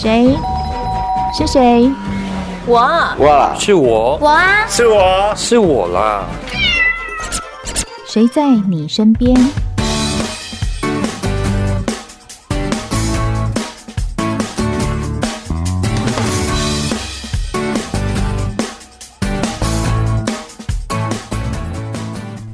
[0.00, 0.34] 谁？
[1.36, 1.92] 是谁？
[2.66, 2.80] 我。
[3.18, 4.16] 我，是我。
[4.16, 6.24] 我啊，是我，是我啦。
[8.08, 9.36] 谁在你身边？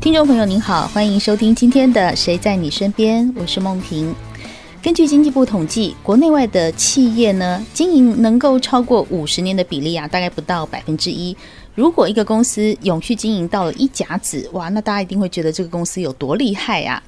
[0.00, 4.12] 听众朋友您好，欢迎收听今天的《谁在你身边》，我是梦萍。
[4.86, 11.36] 根据经济部统计，国内外的企业呢，经营能够超过五十年的比例啊，大概不到百分之一。
[11.74, 17.02] 如果一个公司永续经营到了一甲子，哇，那大家一定会觉得这个公司有多厉害啊！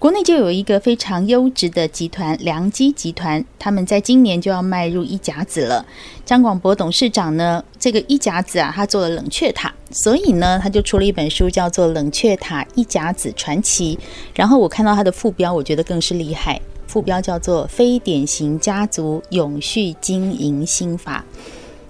[0.00, 5.86] 国内就有一个非常优质的集团——良基集团，他们在今年就要迈入一甲子了。
[6.24, 13.96] 张广博董事长呢，这个一甲子啊，他做了冷却塔，所以呢，他就出了一本书，叫做《冷却塔一甲子传奇》。
[14.34, 16.60] 然后我看到他的副标，我觉得更是厉害，
[16.92, 21.24] 副标叫做《非典型家族永续经营心法》。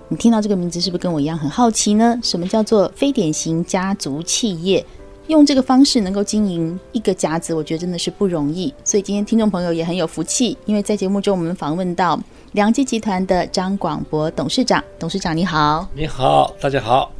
[0.07, 2.17] 你听到这个名字，是不是跟我一样很好奇呢？
[2.23, 4.87] 什么叫做非典型家族企业？
[5.27, 8.73] 用这个方式能够经营一个家子，我觉得真的是不容易。
[8.85, 12.17] 所以今天听众朋友也很有福气，因为在节目中我们访问到
[12.53, 14.85] 良基集团的张广博董事长。
[15.01, 17.11] 董事长你好，你好，大家好。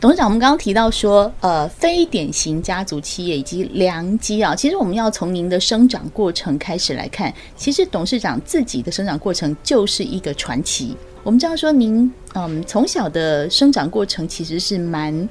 [0.00, 7.30] 董事长，我们刚刚提到说，呃，非典型家族企业以及良机啊，其实我们要从您的生长过程开始来看。
[7.54, 10.96] 其实董事长自己的生长过程就是一个传奇。
[11.22, 15.28] 我们知道说您，嗯，从小的生长过程其实是蛮。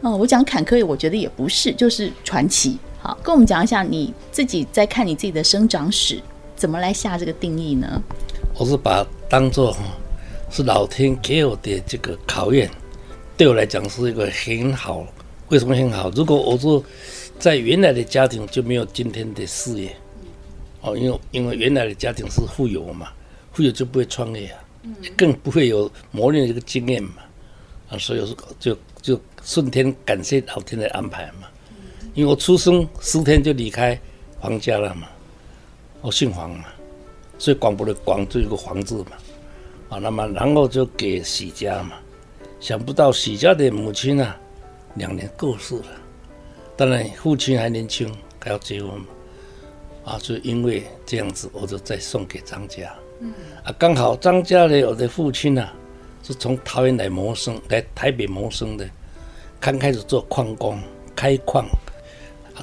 [0.00, 2.78] 哦，我讲坎坷，我觉得也不是，就是传奇。
[3.00, 6.18] 好，跟我们讲一下你自己在看你自己的生长史，
[6.56, 8.02] 怎么来下这个定义呢？
[8.56, 9.76] 我是把当做
[10.50, 12.70] 是老天给我的这个考验，
[13.38, 15.06] 对我来讲是一个很好。
[15.48, 16.10] 为什么很好？
[16.10, 16.84] 如果我说
[17.38, 19.96] 在原来的家庭就没有今天的事业，
[20.82, 23.12] 哦，因为因为原来的家庭是富有嘛，
[23.52, 24.58] 富有就不会创业啊，
[25.16, 27.22] 更不会有磨练这个经验嘛，
[27.90, 29.20] 啊，所以说就就。
[29.44, 31.48] 顺天感谢老天的安排嘛，
[32.12, 33.98] 因为我出生十天就离开
[34.38, 35.08] 黄家了嘛，
[36.02, 36.66] 我姓黄嘛，
[37.38, 39.12] 所以广博的广就一个黄字嘛，
[39.88, 41.92] 啊，那么然后就给许家嘛，
[42.60, 44.36] 想不到许家的母亲啊，
[44.94, 45.86] 两年过世了，
[46.76, 48.90] 当然父亲还年轻还要结婚。
[48.98, 49.06] 嘛，
[50.04, 53.32] 啊，就因为这样子，我就再送给张家，嗯。
[53.62, 55.72] 啊，刚好张家的我的父亲啊，
[56.22, 58.88] 是从桃园来谋生，来台北谋生的。
[59.60, 60.80] 刚开始做矿工，
[61.14, 61.66] 开矿，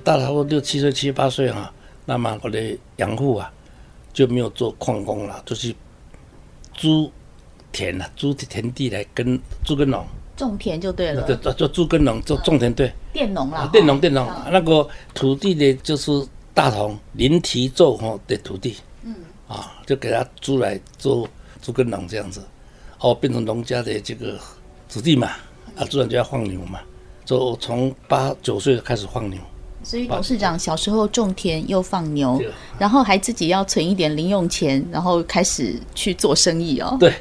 [0.04, 1.72] 到差不多六七岁、七八岁哈，
[2.06, 3.52] 那么我的养父啊
[4.12, 5.76] 就没有做矿工了，就去
[6.74, 7.12] 租
[7.76, 10.02] 田了，租田地来跟租耕农。
[10.38, 16.12] 种田就对了，对，做做租耕农，做种田对，佃农啦，佃农佃农，那个土地的就是
[16.54, 19.14] 大同临提做哈的土地，嗯，
[19.48, 21.28] 啊，就给他租来做
[21.62, 22.42] 租耕农这样子，
[23.00, 24.38] 哦，变成农家的这个
[24.88, 25.32] 子弟嘛。
[25.78, 26.80] 啊，自然就要放牛嘛，
[27.26, 29.38] 就从八九岁开始放牛。
[29.84, 32.42] 所以董事长小时候种田又放牛，
[32.80, 36.96] 然后还自己要存一点零用钱，然后开始去做生意哦。
[36.98, 37.14] 对，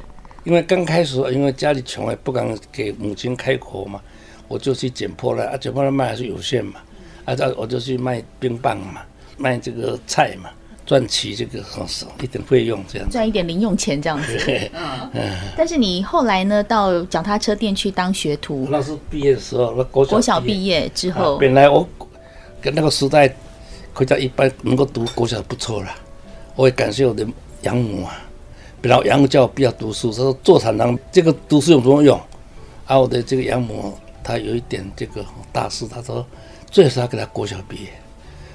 [0.45, 4.01] 因为刚开始因为家里穷，也不敢给母亲开口嘛，
[4.47, 6.81] 我就去捡破烂啊，捡破烂卖还是有限嘛，
[7.25, 9.03] 啊，我就去卖冰棒嘛，
[9.37, 10.49] 卖这个菜嘛。
[10.87, 14.39] 赚取这个很少一点费用，这样赚一点零用钱这样子。
[15.15, 18.69] 嗯，但是你后来呢，到脚踏车店去当学徒。
[18.71, 21.89] 那是毕业的时候，那国小，国小毕业之后，啊，本来我
[22.61, 23.35] 跟那个时代，
[23.95, 25.89] 回家一般能够读国小不错了。
[26.55, 27.27] 我也感谢我的
[27.63, 28.23] 养母啊，
[28.85, 32.21] 本来养母叫我不要读书，他说做厂长这个读书有什么用？
[32.85, 36.27] 啊，我的这个养母她有一点这个大事，她说
[36.71, 37.89] 最少要给他国小毕业，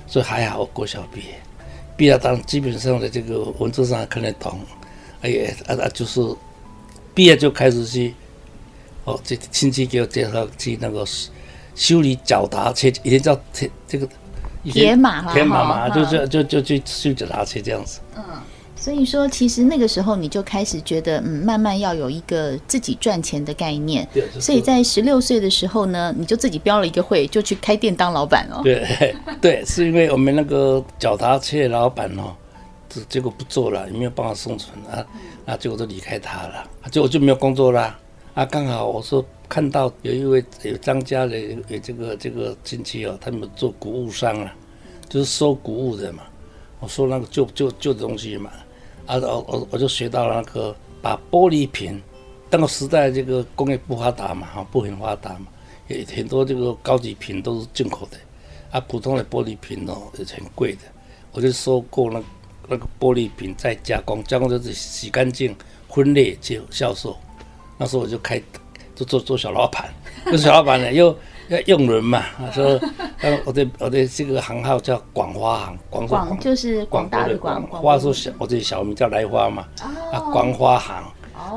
[0.05, 1.33] 所以还好我国小毕业。
[1.97, 4.59] 毕业当基本上的这个文字上还看得懂，
[5.21, 6.21] 哎呀啊啊，就是
[7.15, 8.13] 毕业就开始去
[9.05, 11.03] 哦，这亲戚给我介绍去那个
[11.73, 14.07] 修理脚踏车，以前叫铁这个
[14.63, 17.99] 铁马铁马嘛，就就就就去修脚踏车这样子。
[18.15, 18.23] 嗯。
[18.79, 24.07] 所以说，其实那个时候你就开始觉得，嗯，慢慢要有一个自己赚钱的概念。
[24.13, 24.23] 对。
[24.39, 28.61] 所以在十六岁的时候呢，你就自己标了一个会，就去开店当老板了。
[28.63, 32.33] 对 对，是因为我们那个脚踏车老板哦，
[32.87, 35.05] 这结果不做了，也没有办法生存啊，
[35.45, 37.99] 啊结果就离开他了，结果就没有工作啦。
[38.33, 44.55] 啊，刚好我说看到有一位有张家的有这个这个亲戚哦，他们做谷物商啊，
[45.09, 46.23] 就是收谷物的嘛，
[46.79, 48.49] 我说那个旧旧旧的东西嘛。
[49.09, 51.99] 啊，我我我就学到了那个把玻璃瓶，
[52.51, 55.47] 那个时代这个工业不发达嘛，哈，不很发达嘛，
[55.87, 58.17] 也很多这个高级瓶都是进口的，
[58.69, 60.81] 啊，普通的玻璃瓶哦也很贵的，
[61.31, 62.21] 我就收购那
[62.67, 65.55] 那个玻璃瓶再加工，加工就是洗干净，
[65.89, 67.17] 分类就销售。
[67.79, 68.39] 那时候我就开，
[68.93, 69.91] 就做做小老板。
[70.29, 71.17] 做小老板呢，又
[71.65, 72.23] 用人嘛，
[72.53, 72.79] 说，
[73.45, 79.67] 我的我的这个行号叫广花行，广广就是广大的广，花说小，我这小名叫来花嘛，
[80.11, 81.03] 啊，广花行，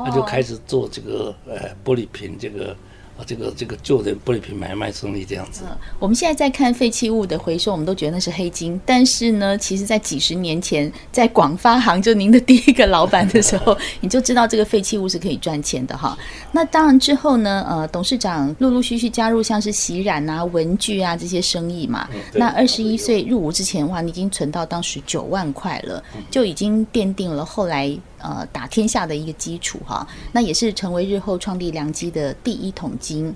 [0.05, 2.75] 那就开始做这个呃玻璃瓶这个。
[3.17, 5.61] 啊，这个这个旧的玻璃瓶买卖生意这样子。
[5.69, 8.79] 嗯，我们现在在看废弃物的回收，我们都觉得那是黑金。
[8.85, 16.17] 但是呢，其实，在几十年前，在广发行就您的第一个老板的时候， 你就知道这个废弃物是可以赚钱的哈。
[16.51, 22.09] 那当然之后呢，呃，董事长陆陆续续加入像是洗染啊、文具啊这些生意嘛。
[22.13, 27.95] 嗯、那二十一岁入伍之前，的话，你已经存到当时九万块了，就已经奠定了后来。
[28.25, 33.35] 呃，打天下的一个基础哈，那也是成为日后创立良机的第一桶金。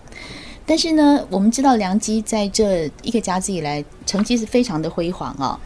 [0.65, 5.59] 但是呢，我们知道良基在这一个家子以来成绩是非常的辉煌啊。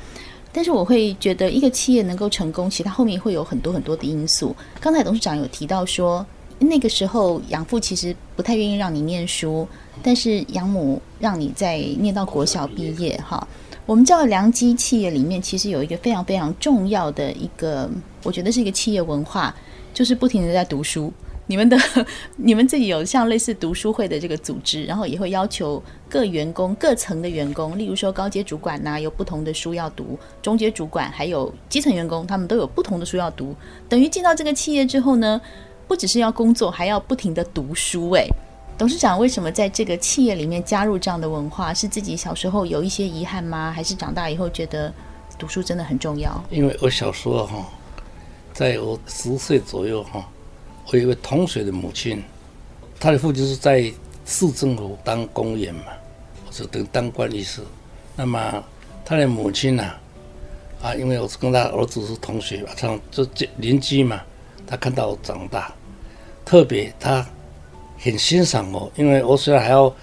[0.51, 4.56] 但是我会觉得，一个企业能够成功，其实它后面会有很多很多的因素。
[4.80, 6.25] 刚才董事长有提到说，
[6.59, 9.68] 那个时候养父其实不太愿意让你念书，
[10.03, 13.48] 但是养母让你在念到国小毕业哈。
[13.86, 17.89] 我们知道良基企业里面其实有一个非常非常重要的一个，
[18.24, 19.56] 我觉得是一个企业文化，
[19.94, 21.12] 就是不停的在读书。
[21.51, 21.77] 你们的
[22.38, 33.53] 你们自己有像类似读书会的这个组织，然后也会要求各员工各层的员工，例如说高阶主管呐，有不同的书要读；中阶主管还有基层员工，他们都有不同的书要读。
[33.89, 35.42] 等于进到这个企业之后呢，
[35.89, 38.12] 不只是要工作，还要不停的读书。
[38.12, 38.25] 哎。
[38.77, 41.71] 董事长为什么在这个企业里面加入这样的文化？
[41.71, 43.71] 是自己小时候有一些遗憾吗？
[43.75, 44.92] 还是长大以后觉得
[45.38, 46.42] 读书真的很重要？
[46.50, 47.63] 因为我小时候哈，
[48.53, 50.27] 在我十岁左右哈，
[50.91, 52.21] 我一位同学的母亲，
[52.99, 53.81] 他的父亲是在
[54.25, 55.83] 市政府当公务员嘛，
[56.45, 57.63] 我是等当官意思。
[58.13, 58.61] 那么
[59.05, 59.89] 他的母亲呢，
[60.81, 64.21] 啊，因为我是跟他儿子是同学嘛，他就邻居嘛，
[64.67, 65.73] 他看到我长大，
[66.43, 67.25] 特别他。
[68.03, 69.93] 很欣赏我，因为我虽然还要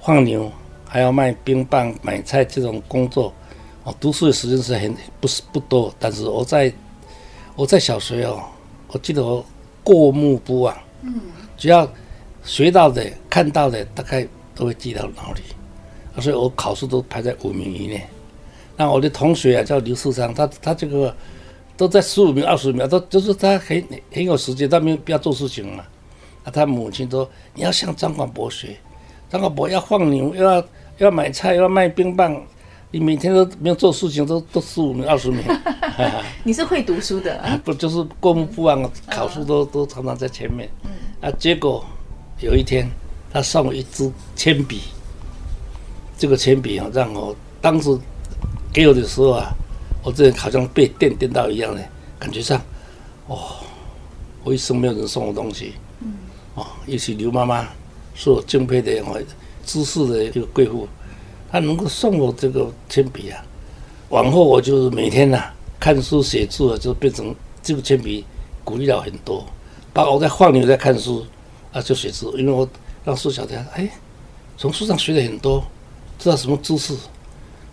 [0.00, 0.50] 放牛，
[0.88, 3.32] 还要卖冰棒、买菜这种工作，
[3.84, 5.94] 我读书的时间是很不是不多。
[6.00, 6.72] 但是我在
[7.54, 8.42] 我在小学哦，
[8.88, 9.46] 我记得我
[9.84, 11.20] 过目不忘，嗯，
[11.56, 11.86] 只要
[12.42, 15.42] 学到的、看到的，大概都会记到脑里，
[16.20, 18.02] 所以我考试都排在五名以内。
[18.76, 21.14] 那我的同学啊，叫刘世昌，他他这个
[21.76, 25.84] 都在十五名、二十名，都就是他很很有时间，他没有必要做事情嘛。
[26.44, 28.76] 那他母亲说：“你要向张广博学，
[29.30, 30.64] 张广博要放牛，又要又
[31.06, 32.34] 要买菜，又要卖冰棒，
[32.94, 35.42] 你每天都没有做事情，都都十五名、二十名。
[36.44, 40.70] 你是会读书的， 不就是过目不忘，考试都都常常在前面。
[41.20, 41.84] 啊，结果
[42.38, 42.88] 有一天
[43.32, 44.82] 他送我一支铅笔，
[46.16, 47.98] 这个铅笔啊，让我当时
[48.72, 49.52] 给我的时候啊，
[50.04, 51.82] 我这人好像被电电到一样的
[52.16, 52.62] 感觉上，
[53.26, 53.56] 哦，
[54.44, 56.14] 我一生没有人送我东西。”嗯
[56.54, 57.66] 哦，也许刘妈妈
[58.14, 59.20] 是我敬佩的我，
[59.66, 60.86] 知识的一个贵妇，
[61.54, 63.40] 她能够送我这个铅笔啊，
[64.08, 68.24] 往后我就是每天呐、啊、看书写字啊，就变成这个铅笔
[68.64, 69.46] 鼓励了很多。
[69.92, 71.24] 包括我在放牛在看书
[71.72, 72.68] 啊，就写字，因为我
[73.04, 73.88] 让书晓得，哎，
[74.58, 75.64] 从书上学了很多，
[76.18, 76.92] 知道什么知识，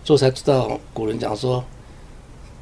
[0.04, 1.64] 所以才知道古人讲说。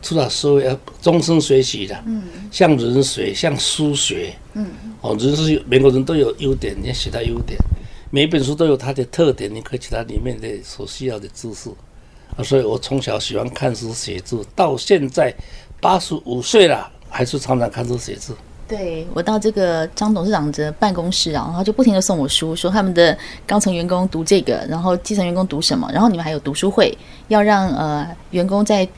[0.00, 4.66] 出了社会要终身学习的，嗯，向人学，像书学，嗯，
[5.02, 7.58] 哦，人是每个人都有优点，你要学他优点，
[8.10, 11.70] 每本书都有它的特点，你可以去它里面的所需要的知识，
[12.36, 15.34] 啊，所以我从小喜欢看书写字，到现在
[15.80, 18.34] 八十五岁了，还是常常看书写字。
[18.68, 26.96] 对，我到这个张董事长的办公室啊，然后就不停地送我书，说他们的高层员工读这个，然后基层员工读什么，然后你们还有读书会，
[27.28, 28.88] 要让呃员工在。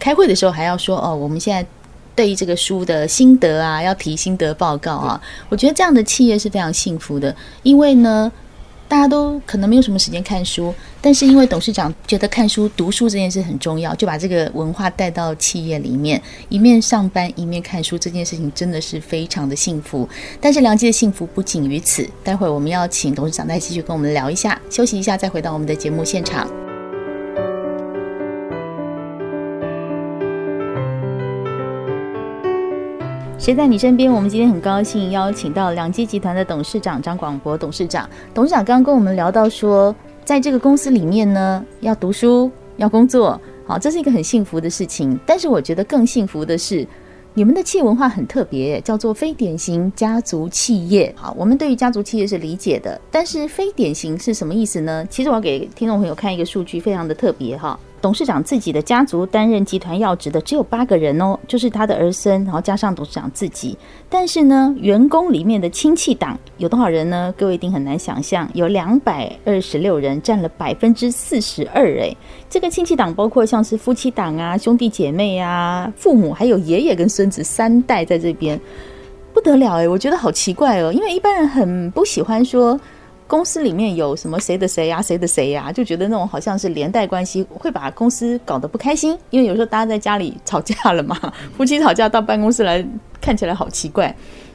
[0.00, 1.68] 开会的时候还要说哦，我们现在
[2.14, 5.20] 对于这个书的心得啊，要提心得报告啊。
[5.48, 7.34] 我觉得这样的企业是非常幸福的，
[7.64, 8.30] 因为呢，
[8.88, 20.08] 大家都可能没有什么时间看书，但是因为董事长觉得看书、读书这件事很重要，就把这个文化带到企业里面，一面上班一面看书，这件事情真的是非常的幸福。
[20.40, 26.67] 但是梁记的幸福不仅于此，待会儿我们要请董事长再继续跟我们聊一下，休息一下再回到我们的节目现场。
[33.48, 34.12] 谁在你身边？
[34.12, 38.06] 我们今天很高兴邀请到良基集团的董事长张广博董事长。
[38.34, 45.18] 董事长刚刚跟我们聊到说，在这个公司里面呢，要读书，要工作，好，这是一个很幸福的事情。
[45.24, 46.86] 但是我觉得更幸福的是，
[47.32, 51.10] 你们的企业文化很特别，叫做非典型家族企业。
[51.16, 55.06] 好，我们对于家族企业是理解的，但是非典型是什么意思呢？
[55.08, 57.80] 其实我要给听众朋友看一个数据，非常的特别哈。
[58.00, 63.76] 董事长自己的家族担任集团要职的只有八个人哦，就是他的儿孙，然后加上董事长自己。
[64.08, 67.34] 但是呢，员工里面的亲戚党有多少人呢？
[67.36, 71.98] 各位一定很难想象，有两百二十六人，占了百分之四十二。
[72.00, 72.14] 哎，
[72.48, 78.60] 这个亲戚党包括像是夫妻党啊、兄弟姐妹啊、父母，还有爷爷跟孙子三代在这边，
[79.34, 79.88] 不得了哎！
[79.88, 82.78] 我觉得好奇怪哦，因为一般人很不喜欢说。
[83.28, 89.16] 公司里面有什么谁的谁呀、啊，谁的谁呀、啊，就觉得那种好像是连带关系，会把公司搞得不开心。
[89.28, 91.14] 因为有时候大家在家里吵架了嘛，
[91.54, 92.84] 夫妻吵架到办公室来，
[93.20, 94.12] 看起来好奇怪。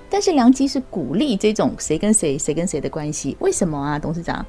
[0.10, 4.44] 但是梁基是鼓励这种谁跟谁、谁跟谁的关系，为什么啊，董事长？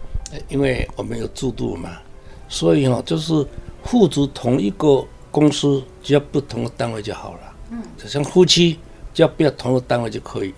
[0.48, 1.90] 因为我们有制度嘛，
[2.48, 3.46] 所以哦，就是
[3.82, 7.40] 户主同一个公司，只要不同的单位就好了。
[7.70, 8.78] 嗯，就像夫妻，
[9.12, 10.54] 只要不要同一个单位就可以。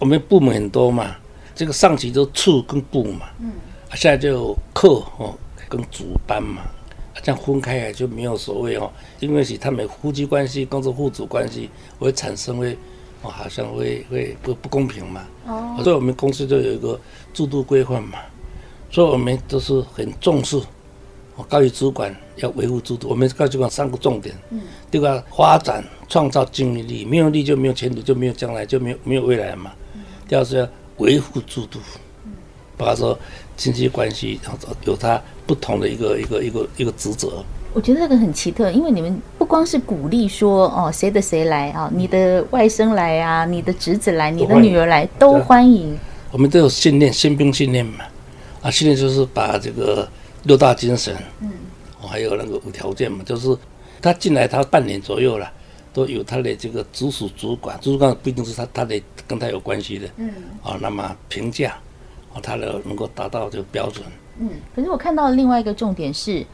[0.00, 1.16] 我们部门很多嘛。
[1.56, 3.50] 这个上级都处跟部嘛，嗯，
[3.94, 5.34] 现在就有课哦
[5.70, 6.60] 跟主班嘛，
[7.22, 12.74] 这样分开来就没有所谓哦，因为是他们夫妻关系、工作户主关系会产生会
[13.22, 17.00] 哦，好像会会不不公平嘛，哦，所以我们公司就有一个
[17.32, 18.18] 制度规范嘛，
[18.90, 20.60] 所以我们都是很重视
[21.36, 24.60] 我，高级主管要维护制度，我们高级主管三个重点，嗯，
[24.90, 30.68] 第一个发展创造竞争力，没有力就没有前途，就没有将来，就没有没有未来嘛，嗯，第二是要。
[30.98, 31.78] 维护制度，
[32.76, 33.18] 包括说
[33.56, 37.44] 亲戚关系，然后有他不同的一个一个一个一个职责。
[37.74, 45.98] 我觉得这个很奇特，因为你们不光是鼓励说哦谁的谁来啊，你的外甥来啊，你的侄子来，你的女儿来都欢迎。
[46.32, 48.04] 我们都有训练，新兵训练嘛，
[48.62, 50.08] 啊，训练就是把这个
[50.44, 51.50] 六大精神，嗯，
[52.00, 53.54] 还有那个无条件嘛，就是
[54.00, 55.52] 他进来他半年左右了。
[55.96, 60.30] 都有他的这个直属主管，主管不一定是他他的跟他有关系的，嗯，
[60.62, 61.70] 啊，那么评价，
[62.34, 64.04] 啊，他的能够达到这个标准，
[64.38, 64.50] 嗯。
[64.74, 66.44] 可是我看到另外一个重点是，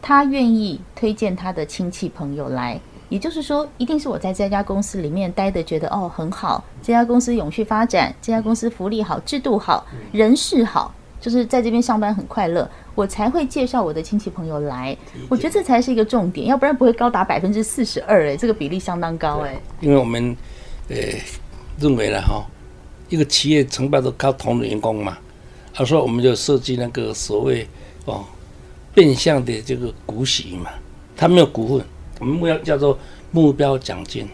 [0.00, 12.68] 他愿意推荐他的亲戚朋友来，也就是说，一定是我在这家公司里面待的，觉得哦很好，这家公司永续发展，这家公司福利好，制度好，人事好，就是在这边上班很快乐。
[12.94, 14.94] 我才会介绍我的亲戚朋友来，
[15.30, 19.58] 我觉得这才是一个重点，要不然不会高达百分之四十二哎，这个比例相当高哎。
[19.80, 20.36] 因为我们
[20.88, 20.96] 呃
[21.80, 22.44] 认为了哈，
[23.08, 25.16] 一个企业成败都靠同龄员工嘛，
[25.72, 27.66] 他说我们就设计那个所谓
[28.04, 28.22] 哦
[28.92, 30.70] 变相的这个股息嘛，
[31.16, 31.86] 他没有股份，
[32.20, 32.98] 我们目标叫做
[33.30, 34.28] 目标奖金。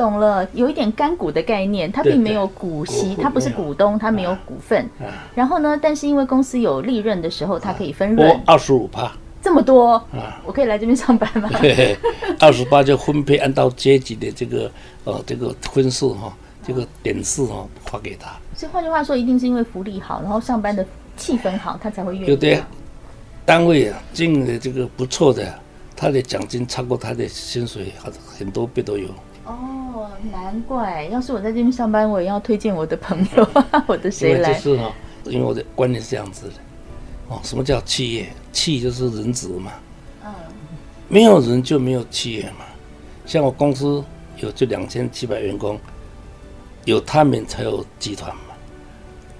[0.00, 4.88] 哦，懂了，有一点干股的概念，它并没有股息，它不是股东，它没有股份。
[5.34, 8.40] 然后呢，但是因为公司有利润的时候，它可以分润。
[8.46, 10.40] 二十五趴，这么多啊！
[10.46, 11.50] 我可以来这边上班吗？
[12.40, 14.70] 二十八就分配按照阶级的这个
[15.04, 16.32] 呃这个分数哈，
[16.66, 18.30] 这个点数哈发给他。
[18.54, 20.84] 所以换句话说，一定是因为福利好，然后上班的
[21.16, 22.30] 气氛好，他才会愿意。
[22.30, 22.64] 有的
[23.44, 25.52] 单位啊，进的这个不错的，
[25.94, 29.08] 他的奖金超过他的薪水，很很多倍都有。
[29.46, 29.56] 哦，
[30.30, 31.04] 难怪！
[31.06, 33.48] 要是我在这边上班，我也要推荐我的朋友，
[33.86, 34.54] 我的谁来？
[34.54, 34.92] 就是哈，
[35.24, 36.54] 因为我的观念是这样子的。
[37.28, 38.28] 哦，什么叫企业？
[38.52, 39.72] 企就是人质嘛。
[40.24, 40.32] 嗯。
[41.08, 42.64] 没有人就没有企业嘛。
[43.24, 44.02] 像我公司
[44.38, 45.78] 有就两千七百员工，
[46.84, 48.42] 有他们才有集团嘛。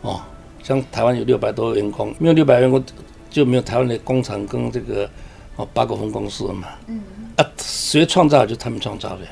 [0.02, 0.20] 哦，
[0.62, 2.82] 像台湾有六百多个员工，没有六百员工
[3.28, 5.08] 就没有台湾的工厂跟这个
[5.56, 6.68] 哦八个分公司嘛。
[6.86, 7.00] 嗯。
[7.36, 9.22] 啊，谁创造就他们创造的。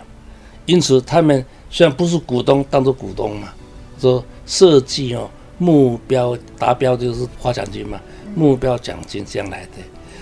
[0.68, 3.48] 因此，他们虽然不是股东，当做股东嘛，
[3.98, 7.98] 说设计哦，目标达标就是发奖金嘛，
[8.34, 9.78] 目标奖金这样来的，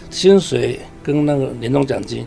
[0.09, 2.25] 薪水跟那个年终奖金，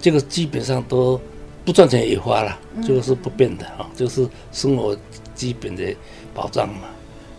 [0.00, 1.20] 这个基本上都
[1.64, 4.96] 不赚钱也花了，这个是不变的啊，就是生活
[5.32, 5.94] 基本的
[6.34, 6.88] 保障嘛。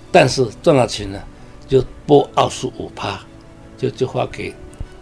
[0.10, 1.22] 但是赚了钱呢，
[1.68, 3.20] 就拨二十五趴，
[3.78, 4.54] 就就发给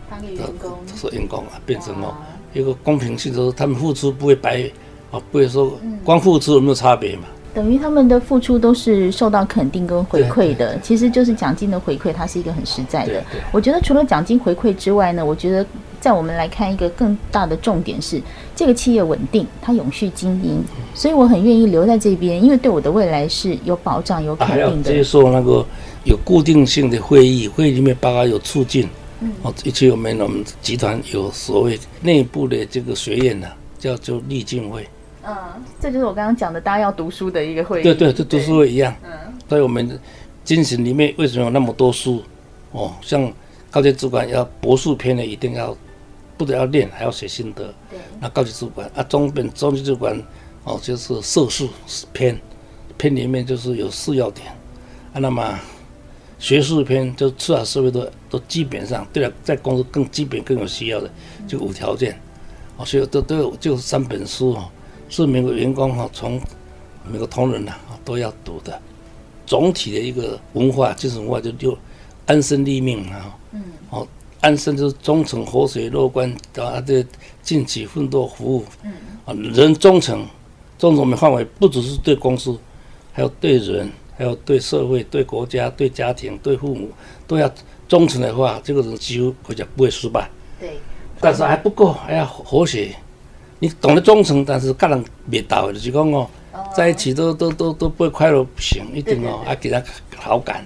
[0.09, 2.17] 发给员工，是员工啊，变成哦
[2.55, 4.67] 一个公平性，就是他们付出不会白。
[5.11, 7.23] 啊，不会说光付出有没有差别嘛？
[7.53, 13.21] 等于他们的付出都是受到肯定跟回馈的，其实就是奖金的回馈，它是一个很实在的。
[13.51, 15.65] 我觉得除了奖金回馈之外呢，我觉得
[15.99, 18.21] 在我们来看一个更大的重点是，
[18.55, 20.63] 这个企业稳定，它永续经营，
[20.95, 24.89] 所以我很愿意留在这边，因为对我的未来是有保障、有肯定的。
[24.89, 25.65] 接受那个
[26.05, 28.87] 有固定性的会议，会议里面包括有促进，
[29.19, 34.87] 嗯，哦，以及我们我们集团有所谓内部的这个学院呢，叫做励进会。
[35.23, 37.83] 嗯，这就是我刚刚讲的，大家要读书的一个会议。
[37.83, 38.95] 对对，这读书会一样。
[39.03, 39.11] 嗯，
[39.47, 39.99] 所以我们
[40.43, 42.23] 精神里面为什么有那么多书？
[42.71, 43.31] 哦，像
[43.69, 45.75] 高级主管要博士篇的，一定要
[46.37, 47.65] 不得要练，还要写心得。
[47.89, 47.99] 对。
[48.19, 50.19] 那高级主管啊，中本中级主管
[50.63, 51.67] 哦，就是硕士
[52.13, 52.39] 篇，
[52.97, 54.47] 篇里面就是有四要点
[55.13, 55.19] 啊。
[55.19, 55.59] 那么
[56.39, 61.09] 学术篇就出来社会都都基本上对了，在公司更基本更有需要的
[61.47, 62.19] 就五条件，
[62.77, 64.69] 哦，所以都都有就三本书哦，
[65.11, 66.41] 是每个员工哈从
[67.07, 68.81] 每个同仁呐都要读的，
[69.45, 71.77] 总体的一个文化精神文化就就
[72.25, 74.07] 安身立命啊，嗯，哦，
[74.39, 76.27] 安身就是忠诚、和谐、乐观，
[76.57, 77.05] 啊，这
[77.43, 78.93] 进取奋斗服务，嗯，
[79.25, 80.25] 啊，人忠诚，
[80.79, 82.57] 忠诚的范围不只是对公司，
[83.13, 83.87] 还有对人。
[84.17, 86.91] 还有对社会、对国家、对家庭、对父母
[87.25, 87.51] 都要
[87.87, 90.29] 忠诚的话，这个人几乎会讲不会失败。
[90.59, 90.77] 对，
[91.19, 92.95] 但是还不够，还要和谐。
[93.61, 96.27] 你懂得忠诚，但是跟人别倒，就是讲哦，
[96.75, 99.79] 在一起都都都都不会快乐，不行，一定哦，要给他
[100.17, 100.65] 好感，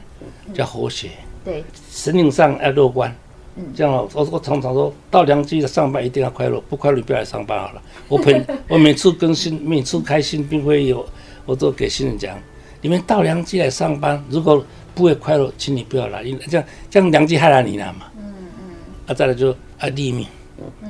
[0.54, 1.10] 叫和谐。
[1.44, 1.62] 对，
[1.92, 3.14] 心灵上要乐观。
[3.58, 7.82] 嗯，这样哦，我我常常说到良机的上班一定要快乐，不快乐不要来上班好了。
[8.08, 11.06] 我每 我每次更新，每次开新并会有，
[11.46, 12.38] 我都给新人讲。
[12.80, 18.06] 你们到良机来上班，如果不会快乐，请你不要来，因为这样这样良机害了你了嘛。
[18.18, 18.76] 嗯嗯。
[19.08, 20.26] 啊，再来就啊立命，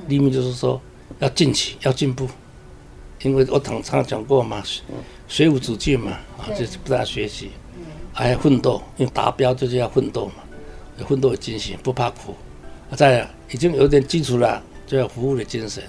[0.08, 0.80] 立命就是说
[1.20, 2.28] 要进取，要进步，
[3.22, 4.62] 因为我常常讲过嘛，
[5.28, 7.52] 学无止境嘛，啊就是不断学习，
[8.14, 10.36] 还要奋斗，因为达标就是要奋斗嘛，
[11.00, 12.36] 有奋斗的精神，不怕苦。
[12.90, 15.84] 啊，再来已经有点基础了，就要服务的精神，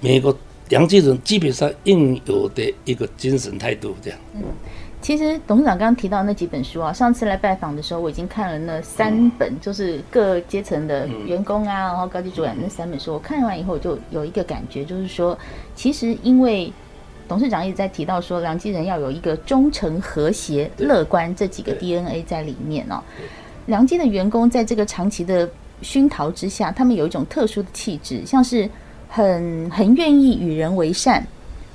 [0.00, 0.36] 每一个
[0.68, 4.18] 良基人基本上应有的一个精神态度这样。
[4.34, 4.42] 嗯。
[5.02, 13.14] 其实董事长刚刚提到那几本书啊，上次来拜访的时候，我已经看了那三本，就是各阶层的员工啊，然后高级主管那三本书。
[13.14, 15.36] 我看完以后，我就有一个感觉，就是说，
[15.74, 16.70] 其实因为
[17.26, 23.02] 董事长一直在提到说，梁基人要有一个忠诚、和谐、乐观这几个 DNA 在里面哦。
[23.66, 25.48] 梁基的员工在这个长期的
[25.80, 28.68] 熏陶之下，他们有一种特殊的气质，像是
[29.08, 31.26] 很很愿意与人为善，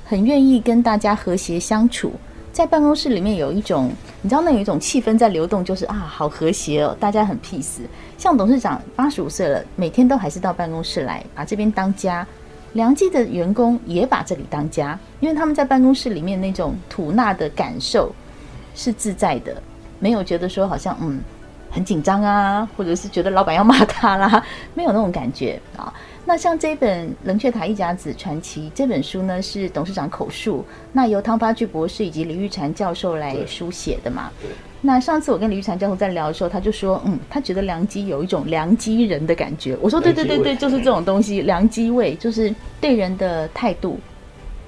[0.04, 2.12] 很愿意跟大家和谐相处。
[2.56, 3.90] 在办公室里面有一种，
[4.22, 7.82] 你知道那有一种气氛在流动，就是啊，好和谐哦，大家很 peace。
[8.16, 12.26] 像董事长八十五岁了，每天都还是到办公室来把这边当家。
[12.72, 18.10] 良记的员工也把这里当家，因为他们在办公室里面那种吐纳的感受
[18.74, 19.62] 是自在的，
[19.98, 21.20] 没有觉得说好像嗯
[21.70, 25.92] 很紧张啊，或者是觉得老板要骂他啦，没有那种感觉啊。
[26.28, 34.28] 那像这本《冷却塔一甲子传奇》这本书呢，是董事长口述，那由汤发巨博士以及李玉婵教授来书写的嘛。
[34.80, 39.78] 那上次我跟李玉婵教授在聊的时候，他就说，嗯，他觉得良基有一种良基人的感觉。
[39.80, 43.96] 我说，对对对对，就是这种东西，良基位，就是对人的态度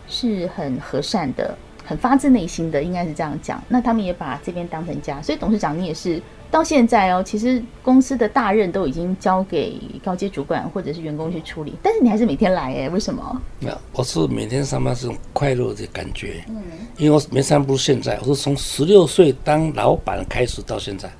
[0.06, 3.60] 是很和善的，很发自内心的，应该是这样讲。
[3.66, 6.22] 那他们也把这边当成家，所以董事长你也是。
[6.50, 13.42] 到现在哦，其实公司的大任都已经交给高阶主管或者是员工去处理，但是你还是每天来哎，为什么？
[13.60, 16.56] 那我是每天上班是种快乐的感觉，嗯，
[16.96, 21.10] 因为我没上不是现在，我是从十六岁当老板开始到现在，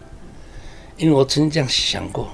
[0.97, 2.27] 因为我曾经这样想过，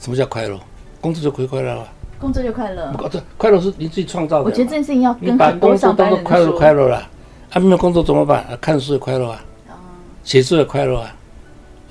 [0.00, 0.58] 什么叫快乐？
[1.00, 1.88] 工作就可以快乐了，
[2.20, 4.44] 工作就快乐，不，这快乐是你自己创造的。
[4.44, 7.08] 我觉得这件事情要跟很多上班人说，快乐快乐了，
[7.48, 8.44] 还没有工作怎么办？
[8.44, 9.42] 啊，看书也快乐啊，
[10.22, 11.16] 写字也快乐啊。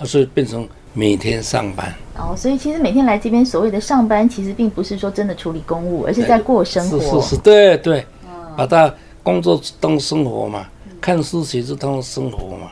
[0.05, 6.99] 所以变成每天上班哦，所以其实每天来这边所谓的上班，其实并不是说真的处理公务，而是在过生活。
[6.99, 12.71] 是是是，对对，嗯、把它工作当生活嘛，嗯、看书写字当生活嘛，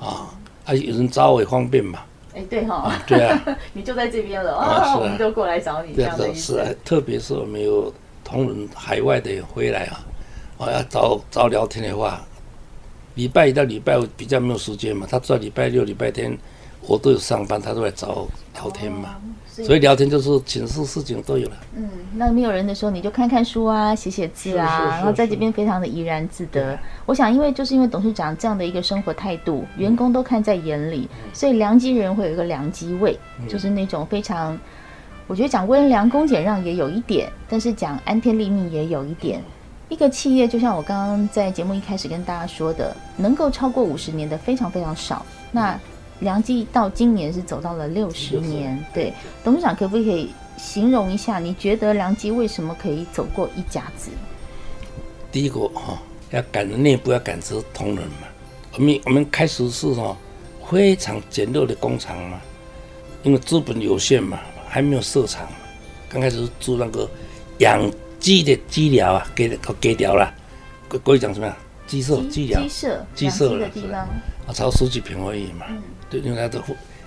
[0.00, 0.30] 嗯、啊，
[0.64, 2.00] 啊有人找我也方便嘛。
[2.34, 3.42] 哎，对哈、哦啊，对啊，
[3.74, 6.54] 你就在这边了啊，啊我们就过来找你这样的意思。
[6.54, 7.92] 是啊，特别是我们有
[8.24, 10.00] 同仁海外的回来啊，
[10.56, 12.20] 我要找找聊天的话，
[13.14, 16.36] 礼拜一到礼拜五比较没有时间嘛，他知道礼拜六、礼拜天。
[16.86, 21.56] 我都有上班，他都来找我聊天嘛，哦、所，以聊天就是寝室事情都有了。
[21.76, 26.78] 嗯，那没有人的时候，你就看看书啊，写写字啊，然后在这边非常的怡然自得。
[27.06, 34.58] 我想，因为就是因为董事长这样的一个生活态度，员工都看在眼里，嗯、所以良机人会有一个良机味，嗯、就是那种非常，
[35.26, 39.42] 我觉得讲温良恭俭让也有一点，但是讲安天立命也有一点。
[39.88, 45.26] 一个企业就像我刚刚在节目一开始跟大家说的，能够超过五十年的非常非常少。
[45.50, 45.78] 那
[46.20, 51.38] 良基到今年是走到了六十年，对，董事长可不可以形容一下？
[51.38, 54.10] 你觉得良基为什么可以走过一甲子？
[55.32, 58.28] 第一个哈，要赶内部要感知同仁嘛。
[58.74, 60.16] 我们我们开始是哈
[60.70, 62.40] 非常简陋的工厂嘛，
[63.22, 65.48] 因为资本有限嘛，还没有设厂。
[66.08, 67.08] 刚开始做那个
[67.58, 70.32] 养鸡的鸡寮啊，给给掉了。
[70.88, 71.56] 国国语讲什么呀？
[71.86, 74.00] 鸡舍、鸡寮、鸡舍、鸡舍的地方
[74.46, 75.66] 啊，超十几坪而已嘛。
[75.70, 76.60] 嗯对，因为他的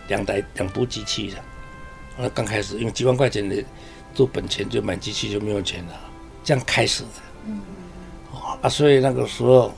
[0.08, 1.38] 两台两部机器的，
[2.18, 3.64] 那刚开始用几万块钱的
[4.16, 6.00] 做本钱就买机器就没有钱了，
[6.44, 7.10] 这样开始的。
[7.46, 7.60] 嗯，
[8.32, 9.74] 哦啊，所以那个时候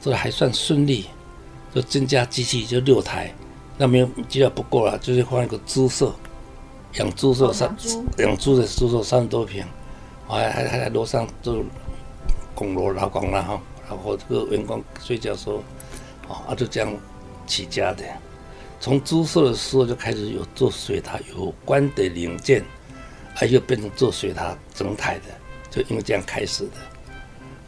[0.00, 1.06] 这还算顺利，
[1.74, 3.32] 就增加机器就六台，
[3.76, 6.14] 那没有鸡料不够了，就是换一个猪舍，
[6.94, 7.76] 养猪舍三
[8.18, 9.64] 养猪的猪舍三十多平，
[10.26, 11.62] 还还还在楼上做
[12.54, 15.62] 拱楼劳工了哈，然后这个员工睡觉时候，
[16.46, 16.90] 啊就这样
[17.46, 18.04] 起家的。
[18.84, 22.62] 从猪舍的时候就开始有做水塔有关的零件，
[23.34, 25.24] 还有变成做水塔整台的，
[25.70, 26.72] 就因为这样开始的。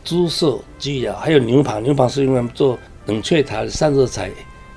[0.04, 4.30] 猪舍、鸡寮还有牛棚，牛棚是因为做冷却塔的散热材，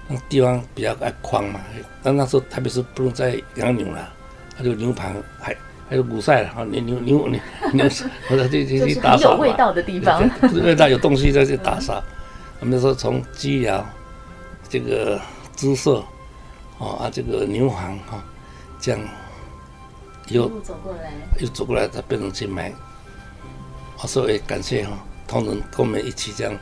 [0.08, 1.60] 那地方比较爱宽嘛。
[2.02, 4.10] 但那时候特别是不能再养牛了，
[4.56, 5.54] 还有牛棚还
[5.89, 7.39] 还有古赛了，牛牛牛牛
[7.73, 7.89] 牛，
[8.30, 9.36] 或者这这这打扫嘛。
[9.36, 10.23] 有味道的地方，
[10.63, 12.02] 味道有东西在这打扫。
[12.62, 13.86] 我们说从鸡寮
[14.69, 15.19] 这个
[15.58, 16.02] 猪舍。
[16.80, 18.24] 哦啊，这个牛黄哈、哦，
[18.80, 19.00] 这样
[20.30, 22.74] 又走过来，又走过来，他变成去买。
[24.02, 26.54] 我说也感谢哈，同仁跟我们一起这样，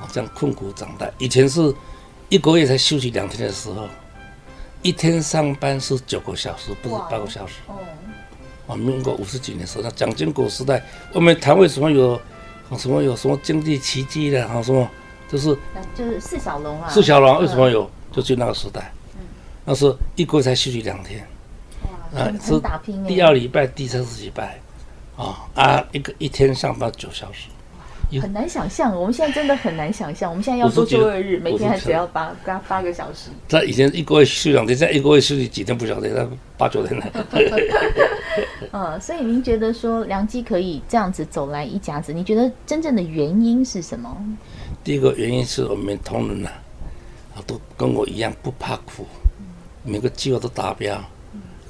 [0.00, 1.10] 哦这样困苦长大。
[1.18, 1.74] 以前是
[2.28, 3.88] 一个月才休息两天的时候，
[4.80, 7.54] 一天上班是九个小时，不是八个小时。
[7.66, 7.74] 哦。
[8.68, 10.82] 啊，民国五十几年的时候，那蒋经国时代，
[11.12, 12.18] 我们谈为什么有，
[12.78, 14.88] 什么有什么经济奇迹的，哈什么，
[15.28, 15.58] 就是
[15.96, 16.88] 就是释小龙啊。
[16.88, 17.90] 释小龙为什么有？
[18.12, 18.93] 就就那个时代。
[19.64, 21.26] 那时候一个月才休息两天，
[22.14, 22.60] 啊，是
[23.06, 24.60] 第二礼拜、第三礼拜，
[25.16, 27.48] 啊啊，一个一天上班九小时，
[28.20, 28.94] 很难想象。
[28.94, 33.30] 我们现在真的很难想象，我们现在要周休二日，每天还只要八八八个小时。
[33.48, 37.06] 在以前一个月休两天，现在一个月休息几天不晓得，那八九天了。
[38.72, 44.14] 嗯， 所以您觉得说良机可以这样子走来一甲子，你觉得真正的原因是什么？
[44.84, 46.50] 第一个原因是我们同仁呐，
[47.34, 49.06] 啊，都跟我一样不怕苦。
[49.84, 50.98] 每个计划都达标，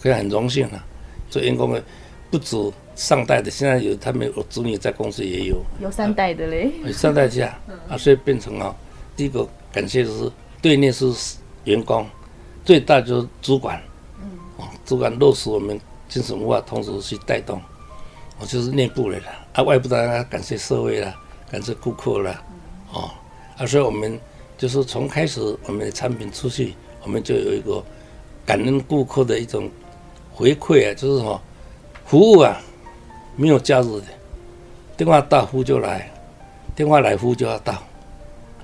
[0.00, 0.84] 可以很荣幸啊。
[1.30, 1.82] 做员工的
[2.30, 2.56] 不止
[2.94, 8.72] 上代的，现在有他们有子女在公司也有，有三代的嘞，有三代家啊，所以变成啊，
[9.16, 10.30] 第一个感谢就是
[10.62, 11.12] 对内是
[11.64, 12.06] 员工，
[12.64, 13.82] 最大就是主管，
[14.22, 14.28] 嗯，
[14.86, 17.60] 主管落实我们精神文化，同时去带动，
[18.38, 21.12] 我就是内部的了啊，外部当然感谢社会了，
[21.50, 22.42] 感谢顾客了，
[22.92, 23.10] 哦，
[23.56, 24.20] 啊，所以我们
[24.56, 27.82] 就是从开始我们的产品出去，我们就有一个。
[28.46, 29.70] 感恩顾客的一种
[30.32, 31.40] 回馈啊，就是什么
[32.04, 32.60] 服务啊，
[33.36, 34.06] 没有假日的，
[34.96, 36.10] 电话到呼就来，
[36.76, 37.74] 电话来呼就要到，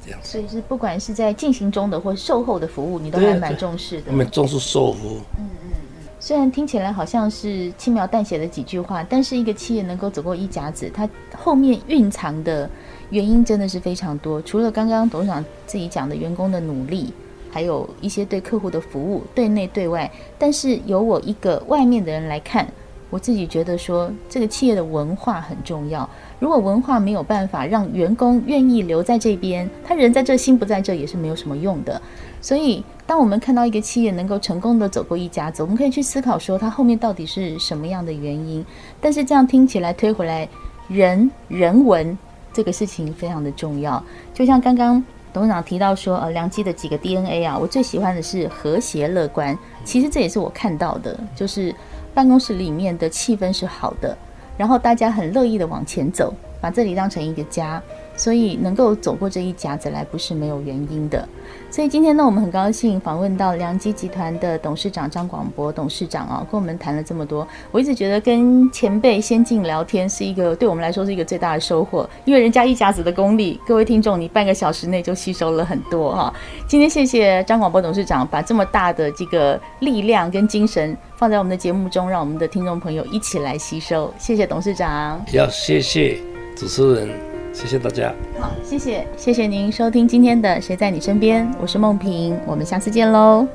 [0.05, 0.21] 这样。
[0.23, 4.05] 所以是不管是在进行中的或售后的服务，你都还蛮重视的。
[4.09, 5.19] 我们重视售后服务。
[5.38, 5.77] 嗯嗯嗯。
[6.19, 12.69] 虽然听起来好像是轻描淡写的几句话，但是一个企业能够走过一甲子，它后面蕴藏的
[13.09, 14.43] 原因真的是非常多。
[14.43, 17.14] 除了刚刚董事长自己讲的员工的努力。
[17.50, 22.66] 还有一些对客户的服务，对内对外，但是由我一个外面的人来看，
[23.10, 26.08] 我自己觉得说，这个企业的文化很重要。
[26.38, 32.00] 如果文化没有办法让员工愿意留在这边，他人在这心不在这也是没有什么用的。
[32.40, 38.64] 所以，当我们看到一个企业能够成功的走过一家子，我们可以去思考说，它后面到底是什么样的原因。
[39.00, 40.48] 但是这样听起来推回来，
[40.88, 42.16] 人人文
[42.52, 44.02] 这个事情非常的重要。
[44.32, 45.04] 就像刚刚。
[45.33, 49.57] 董事长提到说，呃，良基的几个 DNA 啊，我最喜欢的是和谐乐观。
[49.85, 51.75] 其实这也是我看到的，就是
[52.12, 54.16] 办公室里面的气氛是好的，
[54.57, 57.83] 然后大家很乐意的往前走，把这里当成一个家。
[58.20, 61.26] 所以能够走过这一甲子来，不是没有原因的。
[61.70, 67.48] 所以今天呢，我们很高兴访问到良基集团的董事长张广博董事长啊，跟我们谈了这么多。
[67.70, 76.30] 我一直觉得跟前辈先进聊天是一个对我们来说是一个最大的收获，因为人家一甲子的功力，各位听众，你半个小时内就吸收了很多哈。
[76.68, 84.12] 今天谢谢张广博董事长把这么大的这个力量跟精神放在我们的节目中，让我们的听众朋友一起来吸收。
[84.18, 86.18] 谢谢董事长，要谢谢
[86.54, 87.30] 主持人。
[87.52, 88.12] 谢谢大家。
[88.38, 93.46] 好，谢谢，谢谢您收听今天的《谁在你身边》，我是梦萍，我们下次见喽。